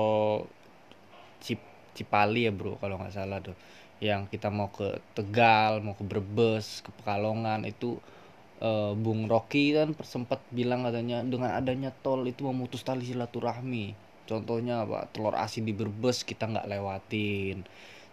Cip- 1.44 1.92
Cipali 1.92 2.48
ya 2.48 2.56
bro 2.56 2.80
kalau 2.80 2.96
nggak 2.96 3.12
salah 3.12 3.44
tuh. 3.44 3.56
Yang 4.00 4.32
kita 4.32 4.48
mau 4.48 4.72
ke 4.72 5.04
Tegal 5.12 5.84
mau 5.84 6.00
ke 6.00 6.08
Brebes 6.08 6.80
ke 6.80 6.96
Pekalongan 6.96 7.68
itu 7.68 8.00
eh, 8.64 8.96
Bung 8.96 9.28
Rocky 9.28 9.76
kan 9.76 9.92
sempat 10.08 10.40
bilang 10.56 10.88
katanya 10.88 11.20
dengan 11.28 11.52
adanya 11.52 11.92
tol 11.92 12.24
itu 12.24 12.48
memutus 12.48 12.88
tali 12.88 13.04
silaturahmi. 13.04 13.92
Contohnya 14.24 14.88
apa 14.88 15.12
telur 15.12 15.36
asin 15.36 15.68
di 15.68 15.76
Brebes 15.76 16.24
kita 16.24 16.48
nggak 16.48 16.72
lewatin 16.72 17.68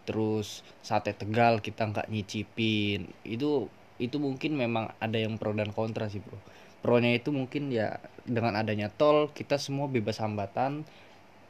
terus 0.08 0.66
sate 0.82 1.14
Tegal 1.14 1.62
kita 1.62 1.88
nggak 1.90 2.10
nyicipin. 2.10 3.10
Itu 3.26 3.70
itu 4.02 4.16
mungkin 4.18 4.58
memang 4.58 4.90
ada 4.98 5.18
yang 5.18 5.38
pro 5.38 5.54
dan 5.54 5.70
kontra 5.70 6.10
sih 6.10 6.18
bro. 6.18 6.38
Pronya 6.82 7.14
itu 7.14 7.30
mungkin 7.30 7.70
ya 7.70 8.02
dengan 8.26 8.58
adanya 8.58 8.90
tol 8.90 9.30
kita 9.30 9.54
semua 9.62 9.86
bebas 9.86 10.18
hambatan 10.18 10.82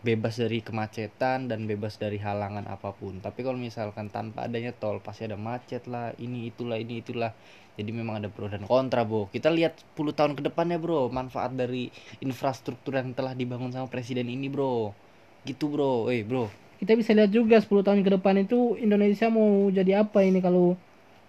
bebas 0.03 0.35
dari 0.35 0.59
kemacetan 0.61 1.47
dan 1.47 1.71
bebas 1.71 1.97
dari 1.97 2.19
halangan 2.19 2.67
apa 2.67 2.91
pun. 2.93 3.23
Tapi 3.23 3.47
kalau 3.47 3.57
misalkan 3.57 4.11
tanpa 4.11 4.51
adanya 4.51 4.75
tol 4.75 4.99
pasti 4.99 5.31
ada 5.31 5.39
macet 5.39 5.87
lah 5.87 6.11
ini 6.19 6.51
itulah 6.51 6.77
ini 6.77 7.01
itulah. 7.01 7.33
Jadi 7.73 7.89
memang 7.89 8.21
ada 8.21 8.29
pro 8.29 8.53
dan 8.53 8.69
kontra 8.69 9.07
bro. 9.07 9.33
Kita 9.33 9.49
lihat 9.49 9.81
10 9.97 10.13
tahun 10.13 10.33
ke 10.37 10.43
depannya 10.45 10.77
bro 10.77 11.09
manfaat 11.09 11.57
dari 11.57 11.89
infrastruktur 12.21 12.99
yang 12.99 13.17
telah 13.17 13.33
dibangun 13.33 13.73
sama 13.73 13.89
presiden 13.89 14.29
ini 14.29 14.51
bro. 14.53 14.93
Gitu 15.47 15.71
bro. 15.71 16.11
Eh 16.13 16.27
bro 16.27 16.51
kita 16.83 16.99
bisa 16.99 17.15
lihat 17.15 17.31
juga 17.31 17.63
10 17.63 17.87
tahun 17.87 18.03
ke 18.03 18.11
depan 18.19 18.43
itu 18.43 18.75
Indonesia 18.83 19.31
mau 19.31 19.71
jadi 19.71 20.03
apa 20.03 20.27
ini 20.27 20.43
kalau 20.43 20.75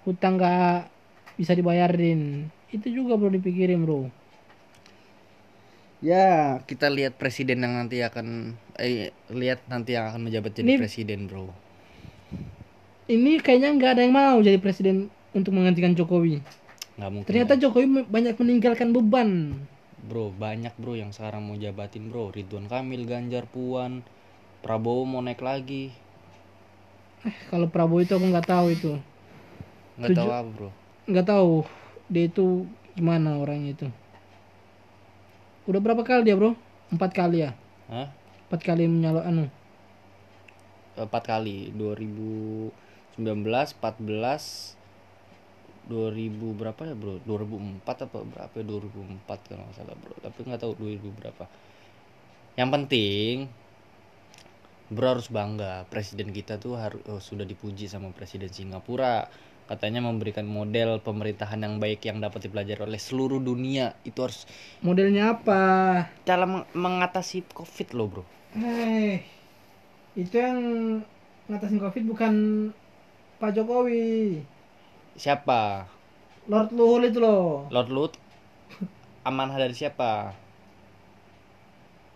hutang 0.02 0.42
nggak 0.42 0.90
bisa 1.38 1.54
dibayarin. 1.54 2.50
Itu 2.74 2.90
juga 2.90 3.14
perlu 3.14 3.38
dipikirin 3.38 3.86
bro. 3.86 4.10
Ya 6.02 6.58
kita 6.66 6.90
lihat 6.90 7.22
presiden 7.22 7.62
yang 7.62 7.78
nanti 7.78 8.02
akan 8.02 8.58
eh 8.82 9.14
lihat 9.30 9.62
nanti 9.70 9.94
yang 9.94 10.10
akan 10.10 10.26
menjabat 10.26 10.58
jadi 10.58 10.74
Ini- 10.74 10.82
presiden 10.82 11.30
bro. 11.30 11.54
Ini 13.06 13.38
kayaknya 13.46 13.70
nggak 13.78 13.92
ada 13.94 14.02
yang 14.02 14.16
mau 14.16 14.42
jadi 14.42 14.58
presiden 14.58 15.14
untuk 15.38 15.54
menggantikan 15.54 15.94
Jokowi. 15.94 16.42
Nggak 16.98 17.12
mungkin 17.14 17.28
ternyata 17.30 17.54
Jokowi 17.62 18.10
banyak 18.10 18.36
meninggalkan 18.42 18.90
beban. 18.90 19.54
Bro 20.10 20.34
banyak 20.34 20.74
bro 20.82 20.98
yang 20.98 21.14
sekarang 21.14 21.46
mau 21.46 21.56
jabatin 21.62 22.10
bro. 22.10 22.34
Ridwan 22.34 22.66
Kamil 22.66 23.06
Ganjar 23.06 23.46
Puan 23.48 24.02
Prabowo 24.64 25.04
mau 25.04 25.20
naik 25.20 25.44
lagi. 25.44 25.92
Eh, 27.28 27.36
kalau 27.52 27.68
Prabowo 27.68 28.00
itu 28.00 28.16
aku 28.16 28.24
nggak 28.32 28.48
tahu 28.48 28.72
itu. 28.72 28.96
Nggak 30.00 30.16
tahu 30.16 30.30
apa 30.32 30.48
bro? 30.48 30.70
Nggak 31.04 31.28
tahu 31.28 31.68
dia 32.08 32.32
itu 32.32 32.64
gimana 32.96 33.36
orangnya 33.36 33.76
itu. 33.76 33.88
Udah 35.68 35.84
berapa 35.84 36.00
kali 36.08 36.24
dia 36.24 36.40
bro? 36.40 36.56
Empat 36.96 37.12
kali 37.12 37.44
ya? 37.44 37.52
Hah? 37.92 38.08
empat 38.48 38.62
kali 38.64 38.88
menyalon 38.88 39.24
anu? 39.28 39.46
Empat 40.96 41.24
kali. 41.28 41.76
2019 41.76 42.72
14 43.20 44.80
2000 45.92 46.60
berapa 46.60 46.82
ya 46.88 46.96
bro? 46.96 47.20
2004 47.28 48.08
apa 48.08 48.18
berapa 48.24 48.54
ya? 48.56 48.64
2004 48.64 49.28
kalau 49.28 49.64
nggak 49.68 49.76
salah 49.76 49.96
bro. 50.00 50.16
Tapi 50.24 50.40
nggak 50.48 50.62
tahu 50.64 50.72
2000 50.80 51.20
berapa. 51.20 51.44
Yang 52.56 52.70
penting 52.72 53.36
bro 54.94 55.18
harus 55.18 55.28
bangga 55.28 55.90
presiden 55.90 56.30
kita 56.30 56.62
tuh 56.62 56.78
harus 56.78 57.02
oh, 57.10 57.20
sudah 57.20 57.44
dipuji 57.44 57.90
sama 57.90 58.14
presiden 58.14 58.50
Singapura. 58.50 59.28
Katanya 59.64 60.04
memberikan 60.04 60.44
model 60.44 61.00
pemerintahan 61.00 61.56
yang 61.58 61.80
baik 61.80 62.04
yang 62.04 62.20
dapat 62.20 62.46
dipelajari 62.46 62.84
oleh 62.84 63.00
seluruh 63.00 63.40
dunia. 63.40 63.96
Itu 64.04 64.28
harus 64.28 64.46
modelnya 64.84 65.40
apa? 65.40 65.62
Meng- 66.28 66.68
mengatasi 66.76 67.48
covid 67.56 67.96
loh 67.96 68.08
bro. 68.12 68.24
Hei, 68.54 69.26
itu 70.14 70.36
yang 70.38 70.60
ngatasin 71.50 71.80
covid 71.82 72.04
bukan 72.06 72.34
Pak 73.42 73.56
Jokowi. 73.56 74.44
Siapa? 75.18 75.90
Lord 76.46 76.76
Luhur 76.76 77.02
itu 77.08 77.24
loh. 77.24 77.66
Lord 77.72 77.90
Lut 77.90 78.14
amanah 79.24 79.56
dari 79.56 79.72
siapa? 79.72 80.36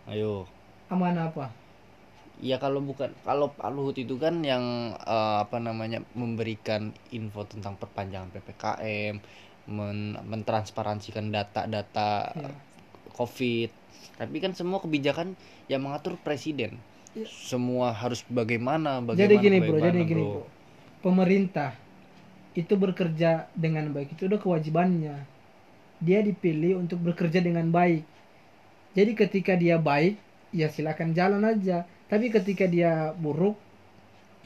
Ayo. 0.07 0.43
Amanah 0.91 1.31
apa 1.31 1.66
ya 2.39 2.57
kalau 2.61 2.79
bukan 2.85 3.09
kalau 3.25 3.53
Pak 3.57 3.69
Luhut 3.73 3.97
itu 3.97 4.15
kan 4.21 4.45
yang 4.45 4.63
eh, 4.97 5.37
apa 5.43 5.57
namanya 5.57 5.99
memberikan 6.13 6.93
info 7.09 7.41
tentang 7.49 7.77
perpanjangan 7.81 8.29
ppkm 8.35 9.15
men- 9.67 10.19
mentransparansikan 10.31 11.33
data-data 11.33 12.09
Ya. 12.37 12.49
covid. 13.17 13.69
Tapi 14.17 14.37
kan 14.43 14.53
semua 14.57 14.79
kebijakan 14.83 15.37
yang 15.71 15.81
mengatur 15.85 16.17
presiden. 16.21 16.83
Ya. 17.17 17.25
semua 17.49 17.97
harus 17.97 18.21
bagaimana 18.29 19.01
bagaimana 19.01 19.17
jadi 19.17 19.35
gini 19.41 19.57
bro 19.65 19.81
jadi 19.81 19.99
bagaimana, 19.99 20.09
gini 20.11 20.23
bro. 20.29 20.43
Pemerintah 21.01 21.71
itu 22.57 22.73
bekerja 22.77 23.49
dengan 23.53 23.89
baik. 23.95 24.13
Itu 24.17 24.29
udah 24.29 24.39
kewajibannya. 24.41 25.15
Dia 25.99 26.19
dipilih 26.21 26.77
untuk 26.81 26.99
bekerja 27.01 27.39
dengan 27.41 27.67
baik. 27.73 28.03
Jadi 28.97 29.11
ketika 29.13 29.53
dia 29.57 29.77
baik 29.77 30.15
ya 30.53 30.67
silakan 30.71 31.13
jalan 31.13 31.43
aja 31.45 31.85
tapi 32.07 32.31
ketika 32.31 32.63
dia 32.67 33.11
buruk 33.19 33.59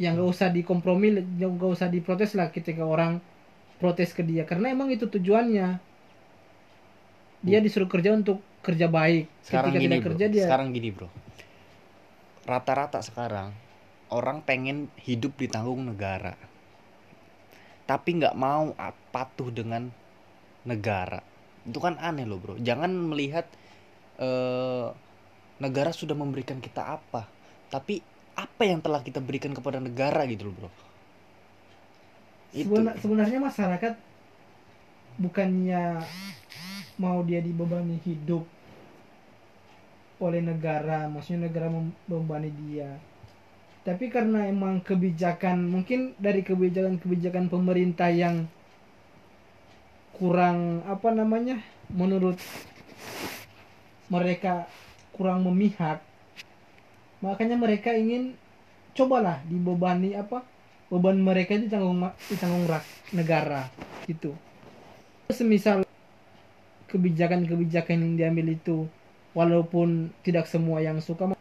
ya 0.01 0.17
nggak 0.17 0.29
usah 0.33 0.49
dikompromi 0.49 1.21
nggak 1.37 1.71
usah 1.77 1.85
diprotes 1.85 2.33
lah 2.33 2.49
ketika 2.49 2.81
orang 2.81 3.21
protes 3.77 4.13
ke 4.17 4.25
dia. 4.25 4.45
Karena 4.49 4.73
emang 4.73 4.89
itu 4.89 5.05
tujuannya. 5.05 5.77
Dia 7.41 7.57
disuruh 7.61 7.89
kerja 7.89 8.13
untuk 8.13 8.41
kerja 8.65 8.89
baik. 8.89 9.29
Sekarang 9.45 9.73
ketika 9.73 9.81
gini 9.81 9.89
tidak 9.89 10.01
bro. 10.01 10.09
kerja 10.13 10.25
dia 10.29 10.45
sekarang 10.45 10.67
gini 10.73 10.89
bro. 10.93 11.09
Rata-rata 12.45 13.01
sekarang 13.01 13.53
orang 14.09 14.41
pengen 14.41 14.89
hidup 15.01 15.37
ditanggung 15.37 15.85
negara. 15.85 16.33
Tapi 17.85 18.09
nggak 18.21 18.37
mau 18.37 18.73
ah, 18.77 18.93
patuh 19.13 19.53
dengan 19.53 19.89
negara. 20.65 21.21
Itu 21.65 21.77
kan 21.77 22.01
aneh 22.01 22.25
loh 22.25 22.41
bro. 22.41 22.57
Jangan 22.57 22.89
melihat 22.89 23.49
eh, 24.17 24.89
negara 25.61 25.93
sudah 25.93 26.17
memberikan 26.17 26.57
kita 26.57 26.97
apa 27.01 27.40
tapi 27.73 28.03
apa 28.35 28.63
yang 28.67 28.79
telah 28.85 29.01
kita 29.07 29.19
berikan 29.23 29.51
kepada 29.57 29.79
negara 29.81 30.21
gitu 30.29 30.43
loh 30.51 30.55
bro 30.57 30.69
itu 32.51 32.67
Sebenar- 32.67 32.97
sebenarnya 32.99 33.39
masyarakat 33.39 33.93
bukannya 35.23 35.83
mau 36.99 37.23
dia 37.23 37.39
dibebani 37.41 37.97
hidup 38.03 38.43
oleh 40.21 40.37
negara, 40.45 41.09
maksudnya 41.09 41.49
negara 41.49 41.67
membebani 41.73 42.53
dia. 42.53 43.01
Tapi 43.81 44.13
karena 44.13 44.45
emang 44.45 44.77
kebijakan, 44.85 45.65
mungkin 45.65 46.13
dari 46.21 46.45
kebijakan-kebijakan 46.45 47.49
pemerintah 47.49 48.13
yang 48.13 48.45
kurang 50.13 50.85
apa 50.85 51.09
namanya, 51.09 51.57
menurut 51.89 52.37
mereka 54.13 54.69
kurang 55.17 55.41
memihak, 55.49 56.05
makanya 57.21 57.55
mereka 57.55 57.93
ingin 57.93 58.33
cobalah 58.97 59.39
dibebani 59.47 60.17
apa 60.17 60.43
beban 60.91 61.15
mereka 61.21 61.55
itu 61.55 61.71
tanggung 61.71 62.03
ditanggung 62.27 62.67
rak 62.67 62.83
negara 63.15 63.71
gitu. 64.09 64.35
Semisal 65.31 65.87
kebijakan-kebijakan 66.91 68.03
yang 68.03 68.13
diambil 68.19 68.51
itu 68.51 68.83
walaupun 69.31 70.11
tidak 70.27 70.43
semua 70.51 70.83
yang 70.83 70.99
suka 70.99 71.31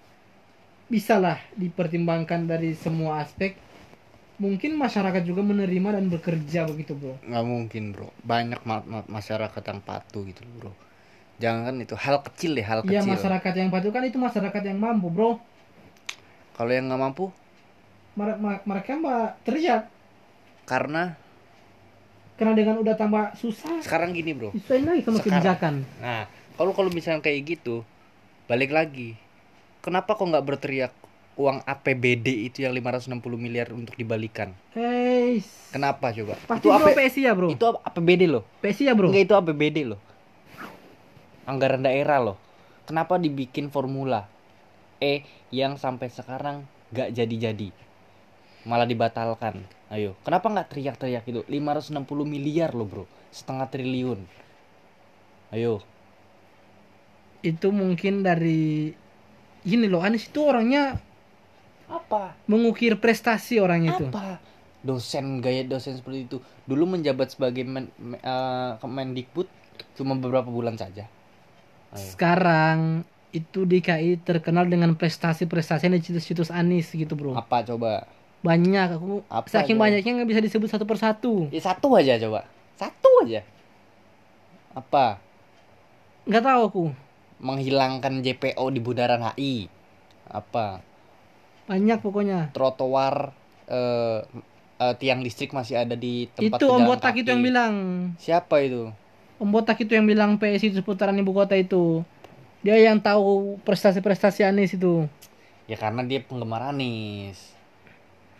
bisalah 0.86 1.42
dipertimbangkan 1.58 2.46
dari 2.46 2.78
semua 2.78 3.26
aspek. 3.26 3.58
Mungkin 4.40 4.78
masyarakat 4.78 5.20
juga 5.26 5.44
menerima 5.44 6.00
dan 6.00 6.08
bekerja 6.08 6.64
begitu 6.64 6.96
bro. 6.96 7.18
Nggak 7.26 7.44
mungkin 7.44 7.82
bro. 7.92 8.08
Banyak 8.24 8.60
ma- 8.64 8.86
ma- 8.86 9.08
masyarakat 9.10 9.62
yang 9.66 9.80
patuh 9.84 10.22
gitu 10.24 10.40
bro. 10.56 10.72
Jangan 11.42 11.68
kan 11.68 11.76
itu 11.82 11.94
hal 11.98 12.16
kecil 12.24 12.56
deh 12.56 12.64
hal 12.64 12.80
ya 12.86 13.04
kecil. 13.04 13.12
masyarakat 13.12 13.52
yang 13.58 13.68
patuh 13.68 13.90
kan 13.92 14.02
itu 14.06 14.16
masyarakat 14.16 14.62
yang 14.64 14.78
mampu 14.80 15.08
bro 15.12 15.40
kalau 16.60 16.76
yang 16.76 16.92
nggak 16.92 17.00
mampu? 17.00 17.32
Mere- 18.20 18.36
ma- 18.36 18.60
mereka 18.68 18.92
mbak 18.92 19.40
teriak. 19.48 19.88
Karena? 20.68 21.16
Karena 22.36 22.52
dengan 22.52 22.76
udah 22.84 23.00
tambah 23.00 23.32
susah. 23.32 23.80
Sekarang 23.80 24.12
gini 24.12 24.36
bro. 24.36 24.52
Disuaiin 24.52 24.84
lagi 24.84 25.00
sama 25.00 25.24
Sekarang. 25.24 25.40
kebijakan. 25.40 25.74
Nah 26.04 26.28
kalau 26.60 26.76
kalau 26.76 26.92
misalnya 26.92 27.24
kayak 27.24 27.56
gitu 27.56 27.80
balik 28.44 28.76
lagi. 28.76 29.16
Kenapa 29.80 30.12
kok 30.12 30.28
nggak 30.28 30.44
berteriak 30.44 30.92
uang 31.40 31.64
APBD 31.64 32.44
itu 32.44 32.60
yang 32.60 32.76
560 32.76 33.08
miliar 33.40 33.72
untuk 33.72 33.96
dibalikan? 33.96 34.52
Guys 34.76 35.72
kenapa 35.72 36.12
coba? 36.12 36.36
Pasti 36.44 36.60
itu 36.60 36.76
AP 36.76 36.88
PSI 36.92 37.20
ya 37.24 37.32
bro? 37.32 37.48
Itu 37.48 37.64
APBD 37.80 38.28
loh. 38.28 38.44
PSI 38.60 38.84
ya 38.84 38.92
bro? 38.92 39.08
Enggak 39.08 39.24
itu 39.24 39.32
APBD 39.32 39.88
loh. 39.88 40.00
Anggaran 41.48 41.80
daerah 41.80 42.20
loh. 42.20 42.36
Kenapa 42.84 43.16
dibikin 43.16 43.72
formula 43.72 44.28
E 45.00 45.14
yang 45.60 45.74
sampai 45.84 46.08
sekarang 46.18 46.56
nggak 46.92 47.10
jadi-jadi? 47.18 47.68
Malah 48.70 48.88
dibatalkan. 48.92 49.56
Ayo, 49.94 50.10
kenapa 50.26 50.46
nggak 50.52 50.68
teriak-teriak 50.72 51.24
itu? 51.32 51.40
560 51.54 52.26
miliar 52.34 52.70
loh, 52.78 52.86
Bro. 52.92 53.04
Setengah 53.38 53.66
triliun. 53.72 54.20
Ayo, 55.52 55.82
itu 57.40 57.68
mungkin 57.72 58.20
dari 58.20 58.92
ini 59.64 59.86
loh 59.88 60.02
Anies 60.04 60.28
itu 60.28 60.40
orangnya 60.44 61.00
apa? 61.90 62.32
mengukir 62.50 62.98
prestasi 62.98 63.62
orang 63.62 63.82
itu 63.86 64.06
Apa? 64.10 64.40
Dosen 64.80 65.44
gaya 65.44 65.60
dosen 65.68 66.00
seperti 66.00 66.24
itu 66.24 66.36
dulu 66.64 66.96
menjabat 66.96 67.28
sebagai 67.36 67.68
men, 67.68 67.92
me- 68.00 68.16
eh, 68.16 68.70
Kemendikbud 68.80 69.44
cuma 69.96 70.16
beberapa 70.16 70.48
bulan 70.48 70.76
saja. 70.80 71.04
Ayo. 71.92 72.14
sekarang 72.14 73.04
itu 73.30 73.62
DKI 73.62 74.20
terkenal 74.20 74.66
dengan 74.66 74.92
prestasi-prestasi 74.92 75.86
di 75.88 76.00
situs-situs 76.00 76.50
Anies 76.50 76.90
gitu 76.90 77.14
bro 77.14 77.32
Apa 77.32 77.62
coba? 77.62 78.06
banyak 78.40 78.96
aku 78.96 79.20
Apa 79.28 79.46
saking 79.46 79.76
aja? 79.76 79.82
banyaknya 80.00 80.12
nggak 80.16 80.28
bisa 80.28 80.40
disebut 80.40 80.68
satu 80.68 80.84
persatu 80.84 81.34
Ya 81.48 81.60
satu 81.60 81.92
aja 81.92 82.16
coba. 82.18 82.48
Satu 82.74 83.10
aja. 83.22 83.44
Apa? 84.70 85.18
nggak 86.22 86.42
tahu 86.42 86.60
aku 86.64 86.84
menghilangkan 87.38 88.20
JPO 88.20 88.64
di 88.68 88.78
bundaran 88.78 89.24
HI 89.26 89.66
apa 90.26 90.84
banyak 91.64 91.98
pokoknya 91.98 92.52
trotoar 92.52 93.32
eh, 93.66 94.20
eh, 94.78 94.94
tiang 94.96 95.20
listrik 95.20 95.50
masih 95.50 95.80
ada 95.80 95.96
di 95.96 96.28
tempat 96.30 96.60
itu 96.60 96.66
Om 96.66 96.82
Botak 96.84 97.12
kaki. 97.12 97.24
itu 97.24 97.28
yang 97.30 97.42
bilang 97.42 97.72
siapa 98.16 98.60
itu 98.60 98.92
Om 99.36 99.48
Botak 99.48 99.80
itu 99.80 99.90
yang 99.90 100.04
bilang 100.04 100.36
PSI 100.36 100.70
itu 100.70 100.76
seputaran 100.78 101.16
ibu 101.16 101.32
kota 101.32 101.56
itu 101.56 102.04
dia 102.60 102.76
yang 102.76 103.00
tahu 103.00 103.56
prestasi-prestasi 103.64 104.44
Anies 104.44 104.76
itu. 104.76 105.08
Ya 105.64 105.80
karena 105.80 106.04
dia 106.04 106.20
penggemar 106.20 106.74
Anies 106.74 107.60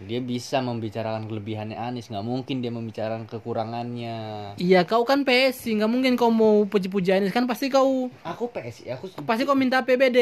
dia 0.01 0.17
bisa 0.25 0.65
membicarakan 0.65 1.29
kelebihannya 1.29 1.77
Anies 1.77 2.09
nggak 2.09 2.25
mungkin 2.25 2.65
dia 2.65 2.73
membicarakan 2.73 3.29
kekurangannya. 3.29 4.17
Iya 4.57 4.89
kau 4.89 5.05
kan 5.05 5.29
PSI 5.29 5.77
nggak 5.77 5.93
mungkin 5.93 6.17
kau 6.17 6.33
mau 6.33 6.65
puji-puji 6.65 7.13
Anies 7.13 7.37
kan 7.37 7.45
pasti 7.45 7.69
kau 7.69 8.09
aku 8.25 8.49
PSI 8.49 8.97
aku 8.97 9.13
pasti 9.29 9.45
kau 9.45 9.53
minta 9.53 9.85
APBD 9.85 10.19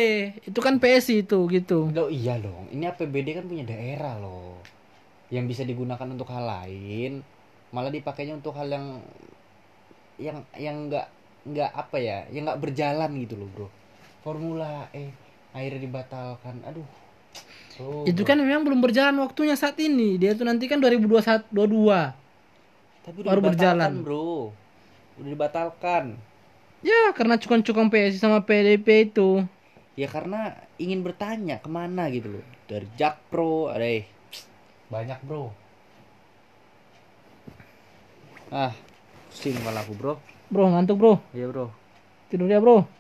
itu 0.51 0.59
kan 0.59 0.83
PSI 0.83 1.23
itu 1.23 1.47
gitu. 1.47 1.95
Loh, 1.95 2.11
iya 2.11 2.43
dong. 2.43 2.67
Ini 2.75 2.91
APBD 2.91 3.39
kan 3.39 3.47
punya 3.47 3.63
daerah 3.71 4.19
loh. 4.19 4.59
Yang 5.31 5.55
bisa 5.55 5.63
digunakan 5.63 6.09
untuk 6.11 6.27
hal 6.35 6.43
lain. 6.43 7.23
Malah 7.71 7.95
dipakainya 7.95 8.35
untuk 8.35 8.59
hal 8.59 8.67
yang 8.67 8.99
yang 10.19 10.43
yang 10.59 10.91
nggak 10.91 11.07
nggak 11.47 11.71
apa 11.71 11.97
ya? 12.03 12.27
Yang 12.35 12.43
nggak 12.51 12.61
berjalan 12.67 13.11
gitu 13.23 13.39
loh 13.39 13.51
bro 13.55 13.69
formula 14.23 14.91
eh 14.93 15.11
akhirnya 15.55 15.81
dibatalkan. 15.83 16.63
Aduh. 16.67 16.87
Bro, 17.79 18.11
itu 18.11 18.27
kan 18.27 18.35
memang 18.43 18.67
belum 18.67 18.83
berjalan 18.83 19.15
waktunya 19.23 19.55
saat 19.55 19.79
ini. 19.79 20.19
Dia 20.19 20.35
tuh 20.35 20.43
nanti 20.43 20.67
kan 20.67 20.83
2021 20.83 21.47
22 21.55 22.11
Tapi 23.07 23.17
udah 23.23 23.31
baru 23.31 23.41
dibatalkan, 23.41 23.55
berjalan. 23.55 23.93
bro. 24.03 24.51
Udah 25.23 25.31
dibatalkan. 25.31 26.05
Ya 26.83 27.11
karena 27.15 27.39
cukong-cukong 27.39 27.91
PSI 27.91 28.19
sama 28.19 28.43
PDP 28.43 29.11
itu. 29.11 29.47
Ya 29.95 30.11
karena 30.11 30.59
ingin 30.79 31.03
bertanya 31.07 31.63
ke 31.63 31.71
mana 31.71 32.11
gitu 32.11 32.39
loh. 32.39 32.45
Dari 32.67 32.87
Jakpro 32.99 33.71
ada 33.71 33.87
banyak 34.91 35.19
bro. 35.23 35.55
Ah 38.51 38.75
pusing 39.31 39.55
malah 39.63 39.87
aku 39.87 39.95
bro. 39.95 40.15
Bro 40.51 40.75
ngantuk 40.75 40.99
bro. 40.99 41.15
Iya 41.31 41.47
bro. 41.47 41.71
Tidur 42.27 42.51
ya 42.51 42.59
bro 42.59 42.98